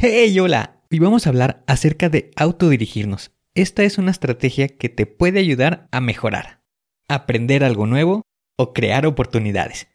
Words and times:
Hey, 0.00 0.38
hola. 0.38 0.80
Hoy 0.92 1.00
vamos 1.00 1.26
a 1.26 1.30
hablar 1.30 1.64
acerca 1.66 2.08
de 2.08 2.30
autodirigirnos. 2.36 3.32
Esta 3.56 3.82
es 3.82 3.98
una 3.98 4.12
estrategia 4.12 4.68
que 4.68 4.88
te 4.88 5.06
puede 5.06 5.40
ayudar 5.40 5.88
a 5.90 6.00
mejorar, 6.00 6.62
aprender 7.08 7.64
algo 7.64 7.84
nuevo 7.84 8.22
o 8.56 8.72
crear 8.72 9.06
oportunidades. 9.06 9.88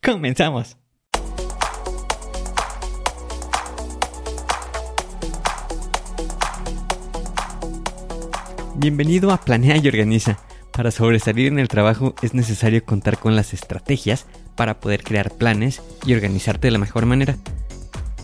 Comenzamos. 0.00 0.76
Bienvenido 8.76 9.32
a 9.32 9.38
Planea 9.38 9.76
y 9.78 9.88
Organiza. 9.88 10.38
Para 10.72 10.92
sobresalir 10.92 11.48
en 11.48 11.58
el 11.58 11.66
trabajo 11.66 12.14
es 12.22 12.32
necesario 12.32 12.84
contar 12.84 13.18
con 13.18 13.34
las 13.34 13.52
estrategias 13.52 14.24
para 14.54 14.78
poder 14.78 15.02
crear 15.02 15.32
planes 15.32 15.82
y 16.06 16.14
organizarte 16.14 16.68
de 16.68 16.70
la 16.70 16.78
mejor 16.78 17.06
manera. 17.06 17.36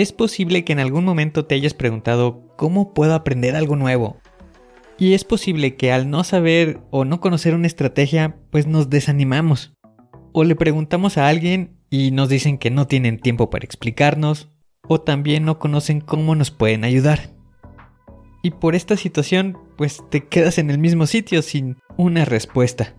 Es 0.00 0.12
posible 0.12 0.64
que 0.64 0.72
en 0.72 0.78
algún 0.78 1.04
momento 1.04 1.44
te 1.44 1.54
hayas 1.54 1.74
preguntado 1.74 2.54
¿cómo 2.56 2.94
puedo 2.94 3.12
aprender 3.12 3.54
algo 3.54 3.76
nuevo? 3.76 4.16
Y 4.96 5.12
es 5.12 5.24
posible 5.24 5.76
que 5.76 5.92
al 5.92 6.08
no 6.08 6.24
saber 6.24 6.80
o 6.90 7.04
no 7.04 7.20
conocer 7.20 7.54
una 7.54 7.66
estrategia, 7.66 8.38
pues 8.48 8.66
nos 8.66 8.88
desanimamos. 8.88 9.74
O 10.32 10.42
le 10.42 10.56
preguntamos 10.56 11.18
a 11.18 11.28
alguien 11.28 11.76
y 11.90 12.12
nos 12.12 12.30
dicen 12.30 12.56
que 12.56 12.70
no 12.70 12.86
tienen 12.86 13.18
tiempo 13.18 13.50
para 13.50 13.66
explicarnos, 13.66 14.48
o 14.88 15.02
también 15.02 15.44
no 15.44 15.58
conocen 15.58 16.00
cómo 16.00 16.34
nos 16.34 16.50
pueden 16.50 16.84
ayudar. 16.84 17.34
Y 18.42 18.52
por 18.52 18.74
esta 18.74 18.96
situación, 18.96 19.58
pues 19.76 20.02
te 20.08 20.26
quedas 20.26 20.56
en 20.56 20.70
el 20.70 20.78
mismo 20.78 21.06
sitio 21.06 21.42
sin 21.42 21.76
una 21.98 22.24
respuesta. 22.24 22.94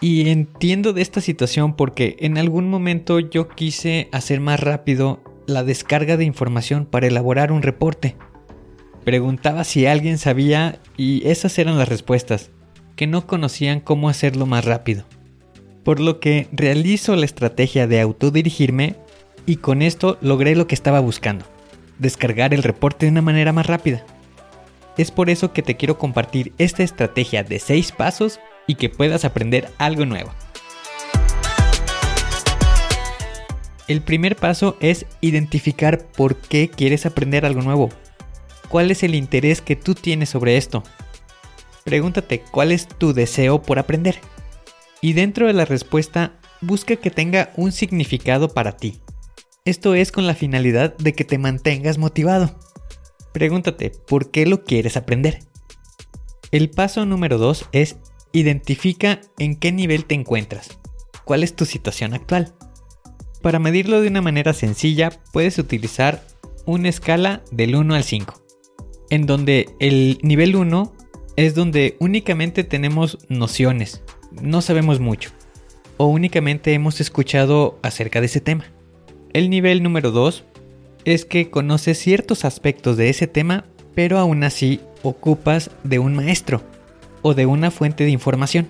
Y 0.00 0.30
entiendo 0.30 0.92
de 0.92 1.02
esta 1.02 1.20
situación 1.20 1.74
porque 1.74 2.14
en 2.20 2.38
algún 2.38 2.70
momento 2.70 3.18
yo 3.18 3.48
quise 3.48 4.08
hacer 4.12 4.38
más 4.38 4.60
rápido 4.60 5.24
la 5.46 5.64
descarga 5.64 6.16
de 6.16 6.24
información 6.24 6.86
para 6.86 7.06
elaborar 7.06 7.52
un 7.52 7.62
reporte. 7.62 8.16
Preguntaba 9.04 9.64
si 9.64 9.86
alguien 9.86 10.18
sabía 10.18 10.78
y 10.96 11.26
esas 11.28 11.58
eran 11.58 11.78
las 11.78 11.88
respuestas, 11.88 12.50
que 12.96 13.06
no 13.06 13.26
conocían 13.26 13.80
cómo 13.80 14.08
hacerlo 14.08 14.46
más 14.46 14.64
rápido. 14.64 15.04
Por 15.84 16.00
lo 16.00 16.20
que 16.20 16.48
realizo 16.52 17.16
la 17.16 17.24
estrategia 17.24 17.86
de 17.86 18.00
autodirigirme 18.00 18.96
y 19.46 19.56
con 19.56 19.82
esto 19.82 20.18
logré 20.20 20.54
lo 20.54 20.66
que 20.66 20.74
estaba 20.74 21.00
buscando, 21.00 21.46
descargar 21.98 22.52
el 22.52 22.62
reporte 22.62 23.06
de 23.06 23.12
una 23.12 23.22
manera 23.22 23.52
más 23.52 23.66
rápida. 23.66 24.04
Es 24.98 25.10
por 25.10 25.30
eso 25.30 25.52
que 25.52 25.62
te 25.62 25.76
quiero 25.76 25.98
compartir 25.98 26.52
esta 26.58 26.82
estrategia 26.82 27.42
de 27.42 27.58
6 27.58 27.92
pasos 27.92 28.38
y 28.66 28.74
que 28.74 28.90
puedas 28.90 29.24
aprender 29.24 29.70
algo 29.78 30.04
nuevo. 30.04 30.30
El 33.90 34.02
primer 34.02 34.36
paso 34.36 34.76
es 34.78 35.04
identificar 35.20 36.06
por 36.12 36.36
qué 36.36 36.70
quieres 36.70 37.06
aprender 37.06 37.44
algo 37.44 37.60
nuevo. 37.60 37.88
¿Cuál 38.68 38.92
es 38.92 39.02
el 39.02 39.16
interés 39.16 39.60
que 39.62 39.74
tú 39.74 39.96
tienes 39.96 40.28
sobre 40.28 40.56
esto? 40.56 40.84
Pregúntate 41.82 42.44
cuál 42.52 42.70
es 42.70 42.86
tu 42.86 43.12
deseo 43.12 43.62
por 43.62 43.80
aprender. 43.80 44.20
Y 45.00 45.14
dentro 45.14 45.48
de 45.48 45.54
la 45.54 45.64
respuesta, 45.64 46.38
busca 46.60 46.94
que 46.94 47.10
tenga 47.10 47.50
un 47.56 47.72
significado 47.72 48.54
para 48.54 48.76
ti. 48.76 49.00
Esto 49.64 49.96
es 49.96 50.12
con 50.12 50.24
la 50.24 50.36
finalidad 50.36 50.96
de 50.98 51.12
que 51.12 51.24
te 51.24 51.38
mantengas 51.38 51.98
motivado. 51.98 52.60
Pregúntate 53.32 53.90
por 53.90 54.30
qué 54.30 54.46
lo 54.46 54.62
quieres 54.62 54.96
aprender. 54.96 55.40
El 56.52 56.70
paso 56.70 57.06
número 57.06 57.38
2 57.38 57.70
es 57.72 57.96
identifica 58.30 59.20
en 59.40 59.56
qué 59.56 59.72
nivel 59.72 60.04
te 60.04 60.14
encuentras. 60.14 60.78
¿Cuál 61.24 61.42
es 61.42 61.56
tu 61.56 61.64
situación 61.64 62.14
actual? 62.14 62.54
Para 63.42 63.58
medirlo 63.58 64.00
de 64.00 64.08
una 64.08 64.20
manera 64.20 64.52
sencilla, 64.52 65.10
puedes 65.32 65.58
utilizar 65.58 66.22
una 66.66 66.88
escala 66.88 67.42
del 67.50 67.74
1 67.74 67.94
al 67.94 68.04
5, 68.04 68.44
en 69.08 69.26
donde 69.26 69.70
el 69.80 70.18
nivel 70.22 70.56
1 70.56 70.92
es 71.36 71.54
donde 71.54 71.96
únicamente 72.00 72.64
tenemos 72.64 73.18
nociones, 73.28 74.02
no 74.30 74.60
sabemos 74.60 75.00
mucho, 75.00 75.30
o 75.96 76.06
únicamente 76.06 76.74
hemos 76.74 77.00
escuchado 77.00 77.78
acerca 77.82 78.20
de 78.20 78.26
ese 78.26 78.42
tema. 78.42 78.66
El 79.32 79.48
nivel 79.48 79.82
número 79.82 80.10
2 80.10 80.44
es 81.06 81.24
que 81.24 81.50
conoces 81.50 81.98
ciertos 81.98 82.44
aspectos 82.44 82.98
de 82.98 83.08
ese 83.08 83.26
tema, 83.26 83.64
pero 83.94 84.18
aún 84.18 84.44
así 84.44 84.80
ocupas 85.02 85.70
de 85.82 85.98
un 85.98 86.14
maestro 86.14 86.62
o 87.22 87.32
de 87.32 87.46
una 87.46 87.70
fuente 87.70 88.04
de 88.04 88.10
información. 88.10 88.68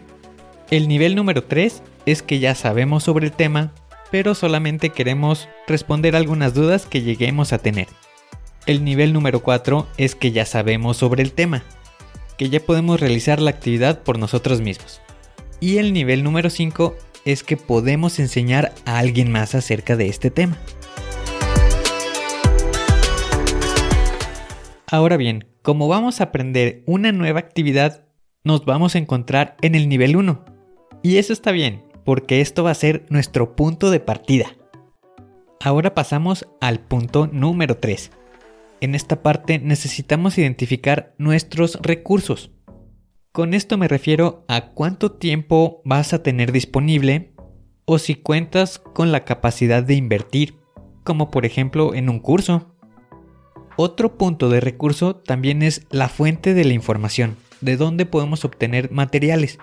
El 0.70 0.87
nivel 0.87 1.16
número 1.16 1.42
3 1.42 1.82
es 2.06 2.22
que 2.22 2.38
ya 2.38 2.54
sabemos 2.54 3.02
sobre 3.02 3.26
el 3.26 3.32
tema, 3.32 3.75
pero 4.10 4.34
solamente 4.34 4.91
queremos 4.91 5.48
responder 5.66 6.16
algunas 6.16 6.54
dudas 6.54 6.87
que 6.87 7.03
lleguemos 7.03 7.53
a 7.53 7.59
tener. 7.59 7.88
El 8.66 8.84
nivel 8.84 9.12
número 9.12 9.41
4 9.43 9.87
es 9.97 10.15
que 10.15 10.32
ya 10.32 10.44
sabemos 10.44 10.97
sobre 10.98 11.22
el 11.22 11.32
tema, 11.32 11.65
que 12.37 12.50
ya 12.50 12.60
podemos 12.60 13.00
realizar 13.00 13.41
la 13.41 13.50
actividad 13.50 14.03
por 14.03 14.19
nosotros 14.19 14.60
mismos. 14.60 15.00
Y 15.60 15.78
el 15.78 15.93
nivel 15.93 16.25
número 16.25 16.50
5 16.50 16.97
es 17.25 17.43
que 17.43 17.56
podemos 17.56 18.19
enseñar 18.19 18.72
a 18.84 18.99
alguien 18.99 19.31
más 19.31 19.54
acerca 19.54 19.97
de 19.97 20.09
este 20.09 20.31
tema. 20.31 20.56
Ahora 24.87 25.16
bien, 25.16 25.47
como 25.62 25.87
vamos 25.87 26.20
a 26.20 26.25
aprender 26.25 26.82
una 26.87 27.12
nueva 27.12 27.41
actividad, 27.41 28.04
nos 28.43 28.65
vamos 28.65 28.94
a 28.94 28.99
encontrar 28.99 29.56
en 29.60 29.75
el 29.75 29.88
nivel 29.88 30.16
1. 30.16 30.44
Y 31.03 31.19
eso 31.19 31.32
está 31.32 31.53
bien, 31.53 31.84
porque 32.05 32.41
esto 32.41 32.65
va 32.65 32.71
a 32.71 32.75
ser 32.75 33.06
nuestro 33.09 33.56
punto 33.56 33.91
de 33.91 34.00
partida. 34.00 34.47
Ahora 35.62 35.94
pasamos 35.94 36.47
al 36.61 36.81
punto 36.81 37.27
número 37.27 37.77
3. 37.77 38.11
En 38.81 38.94
esta 38.94 39.22
parte 39.22 39.59
necesitamos 39.59 40.38
identificar 40.38 41.15
nuestros 41.19 41.78
recursos. 41.83 42.50
Con 43.33 43.53
esto 43.53 43.77
me 43.77 43.87
refiero 43.87 44.44
a 44.49 44.71
cuánto 44.71 45.12
tiempo 45.12 45.83
vas 45.84 46.15
a 46.15 46.22
tener 46.22 46.50
disponible 46.50 47.34
o 47.84 47.99
si 47.99 48.15
cuentas 48.15 48.78
con 48.78 49.12
la 49.12 49.25
capacidad 49.25 49.82
de 49.82 49.94
invertir, 49.94 50.56
como 51.05 51.31
por 51.31 51.44
ejemplo 51.44 51.94
en 51.94 52.09
un 52.09 52.21
curso. 52.21 52.75
Otro 53.77 54.17
punto 54.17 54.49
de 54.49 54.61
recurso 54.61 55.17
también 55.17 55.62
es 55.62 55.87
la 55.91 56.08
fuente 56.08 56.55
de 56.55 56.64
la 56.64 56.73
información, 56.73 57.37
de 57.61 57.76
dónde 57.76 58.06
podemos 58.06 58.44
obtener 58.44 58.91
materiales 58.91 59.58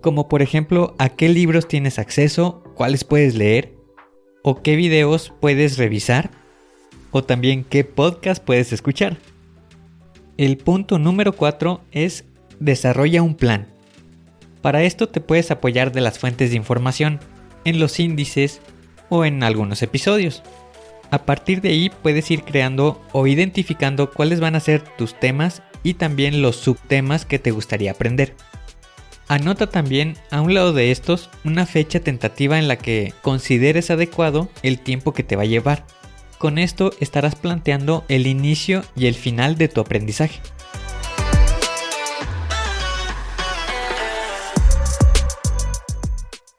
como 0.00 0.28
por 0.28 0.42
ejemplo 0.42 0.94
a 0.98 1.10
qué 1.10 1.28
libros 1.28 1.68
tienes 1.68 1.98
acceso, 1.98 2.62
cuáles 2.74 3.04
puedes 3.04 3.34
leer, 3.34 3.74
o 4.42 4.62
qué 4.62 4.76
videos 4.76 5.32
puedes 5.40 5.78
revisar, 5.78 6.30
o 7.10 7.24
también 7.24 7.64
qué 7.64 7.84
podcast 7.84 8.42
puedes 8.42 8.72
escuchar. 8.72 9.18
El 10.36 10.56
punto 10.56 10.98
número 10.98 11.32
4 11.32 11.80
es 11.90 12.24
desarrolla 12.60 13.22
un 13.22 13.34
plan. 13.34 13.68
Para 14.62 14.82
esto 14.82 15.08
te 15.08 15.20
puedes 15.20 15.50
apoyar 15.50 15.92
de 15.92 16.00
las 16.00 16.18
fuentes 16.18 16.50
de 16.50 16.56
información, 16.56 17.20
en 17.64 17.78
los 17.78 17.98
índices 18.00 18.60
o 19.08 19.24
en 19.24 19.42
algunos 19.42 19.82
episodios. 19.82 20.42
A 21.10 21.24
partir 21.24 21.60
de 21.60 21.70
ahí 21.70 21.90
puedes 21.90 22.30
ir 22.30 22.42
creando 22.42 23.02
o 23.12 23.26
identificando 23.26 24.10
cuáles 24.10 24.40
van 24.40 24.56
a 24.56 24.60
ser 24.60 24.82
tus 24.96 25.18
temas 25.18 25.62
y 25.82 25.94
también 25.94 26.42
los 26.42 26.56
subtemas 26.56 27.24
que 27.24 27.38
te 27.38 27.50
gustaría 27.50 27.92
aprender. 27.92 28.34
Anota 29.28 29.68
también 29.68 30.16
a 30.30 30.40
un 30.40 30.54
lado 30.54 30.72
de 30.72 30.90
estos 30.90 31.28
una 31.44 31.66
fecha 31.66 32.00
tentativa 32.00 32.58
en 32.58 32.66
la 32.66 32.76
que 32.76 33.12
consideres 33.20 33.90
adecuado 33.90 34.48
el 34.62 34.78
tiempo 34.78 35.12
que 35.12 35.22
te 35.22 35.36
va 35.36 35.42
a 35.42 35.46
llevar. 35.46 35.84
Con 36.38 36.56
esto 36.56 36.92
estarás 36.98 37.34
planteando 37.34 38.04
el 38.08 38.26
inicio 38.26 38.82
y 38.96 39.06
el 39.06 39.14
final 39.14 39.58
de 39.58 39.68
tu 39.68 39.82
aprendizaje. 39.82 40.40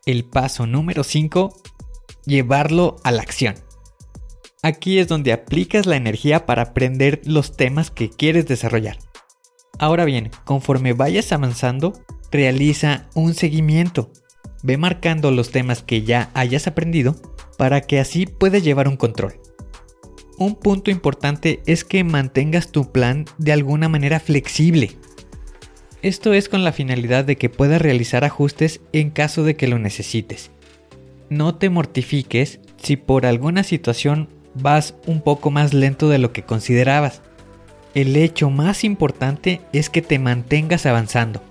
El 0.06 0.26
paso 0.26 0.68
número 0.68 1.04
5, 1.04 1.62
llevarlo 2.26 2.98
a 3.04 3.12
la 3.12 3.24
acción. 3.24 3.56
Aquí 4.62 5.00
es 5.00 5.08
donde 5.08 5.34
aplicas 5.34 5.88
la 5.88 5.96
energía 5.96 6.46
para 6.46 6.64
aprender 6.64 7.22
los 7.26 7.58
temas 7.58 7.90
que 7.90 8.12
quieres 8.12 8.46
desarrollar. 8.46 9.00
Ahora 9.80 10.06
bien, 10.06 10.30
conforme 10.44 10.94
vayas 10.94 11.32
avanzando, 11.32 11.94
realiza 12.32 13.08
un 13.14 13.34
seguimiento. 13.34 14.12
Ve 14.64 14.78
marcando 14.78 15.32
los 15.32 15.52
temas 15.52 15.84
que 15.84 16.04
ya 16.04 16.30
hayas 16.34 16.68
aprendido 16.68 17.16
para 17.58 17.82
que 17.82 18.00
así 18.00 18.26
puedas 18.26 18.64
llevar 18.64 18.88
un 18.88 18.98
control. 18.98 19.40
Un 20.38 20.56
punto 20.56 20.90
importante 20.90 21.62
es 21.66 21.84
que 21.84 22.04
mantengas 22.04 22.72
tu 22.72 22.92
plan 22.92 23.26
de 23.38 23.52
alguna 23.52 23.90
manera 23.90 24.20
flexible. 24.20 24.92
Esto 26.02 26.34
es 26.34 26.48
con 26.48 26.64
la 26.64 26.72
finalidad 26.72 27.26
de 27.26 27.36
que 27.36 27.50
puedas 27.50 27.82
realizar 27.82 28.24
ajustes 28.24 28.80
en 28.94 29.10
caso 29.10 29.44
de 29.44 29.58
que 29.58 29.68
lo 29.68 29.80
necesites. 29.80 30.52
No 31.30 31.56
te 31.56 31.70
mortifiques 31.70 32.62
si 32.78 32.96
por 32.96 33.26
alguna 33.26 33.64
situación 33.64 34.30
vas 34.56 34.96
un 35.06 35.22
poco 35.22 35.52
más 35.52 35.74
lento 35.74 36.08
de 36.08 36.20
lo 36.20 36.32
que 36.32 36.44
considerabas. 36.44 37.22
El 37.94 38.16
hecho 38.16 38.50
más 38.50 38.86
importante 38.86 39.60
es 39.74 39.90
que 39.90 40.02
te 40.02 40.20
mantengas 40.20 40.86
avanzando, 40.86 41.44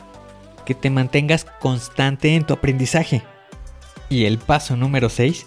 que 0.68 0.74
te 0.74 0.90
mantengas 0.90 1.46
constante 1.60 2.34
en 2.34 2.44
tu 2.44 2.52
aprendizaje. 2.52 3.22
Y 4.10 4.26
el 4.26 4.36
paso 4.36 4.76
número 4.76 5.08
6, 5.08 5.46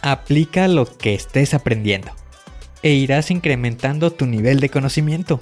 aplica 0.00 0.68
lo 0.68 0.86
que 0.86 1.12
estés 1.12 1.52
aprendiendo 1.52 2.10
e 2.82 2.92
irás 2.92 3.30
incrementando 3.30 4.10
tu 4.10 4.24
nivel 4.24 4.60
de 4.60 4.70
conocimiento. 4.70 5.38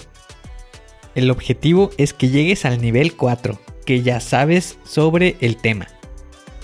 El 1.15 1.31
objetivo 1.31 1.89
es 1.97 2.11
que 2.11 2.27
llegues 2.27 2.65
al 2.65 2.81
nivel 2.81 3.15
4, 3.15 3.57
que 3.85 4.01
ya 4.01 4.19
sabes 4.19 4.77
sobre 4.83 5.37
el 5.39 5.55
tema. 5.55 5.87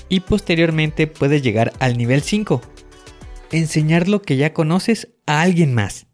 Y 0.09 0.19
posteriormente 0.19 1.07
puedes 1.07 1.43
llegar 1.43 1.71
al 1.79 1.97
nivel 1.97 2.23
5, 2.23 2.61
enseñar 3.51 4.09
lo 4.09 4.21
que 4.21 4.35
ya 4.35 4.51
conoces 4.51 5.13
a 5.27 5.43
alguien 5.43 5.73
más. 5.73 6.07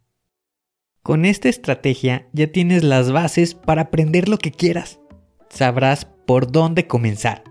Con 1.02 1.26
esta 1.26 1.50
estrategia 1.50 2.30
ya 2.34 2.52
tienes 2.52 2.84
las 2.84 3.12
bases 3.12 3.56
para 3.56 3.82
aprender 3.82 4.30
lo 4.30 4.38
que 4.38 4.52
quieras. 4.52 5.00
Sabrás 5.50 6.06
por 6.26 6.52
dónde 6.52 6.88
comenzar. 6.88 7.44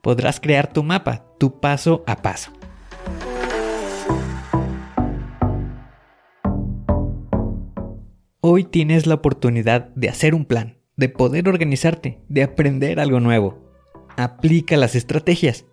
Podrás 0.00 0.40
crear 0.40 0.72
tu 0.72 0.82
mapa, 0.82 1.26
tu 1.38 1.60
paso 1.60 2.02
a 2.06 2.16
paso. 2.22 2.52
Hoy 8.40 8.64
tienes 8.64 9.06
la 9.06 9.14
oportunidad 9.14 9.88
de 9.94 10.08
hacer 10.08 10.34
un 10.34 10.44
plan, 10.44 10.78
de 10.96 11.08
poder 11.08 11.48
organizarte, 11.48 12.20
de 12.28 12.42
aprender 12.42 12.98
algo 12.98 13.20
nuevo. 13.20 13.58
Aplica 14.16 14.76
las 14.76 14.94
estrategias. 14.94 15.64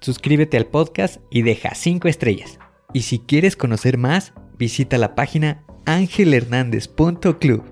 Suscríbete 0.00 0.56
al 0.56 0.66
podcast 0.66 1.20
y 1.30 1.42
deja 1.42 1.74
5 1.74 2.08
estrellas. 2.08 2.58
Y 2.92 3.02
si 3.02 3.18
quieres 3.18 3.56
conocer 3.56 3.98
más, 3.98 4.34
visita 4.58 4.98
la 4.98 5.14
página 5.14 5.64
angelhernandez.club. 5.86 7.71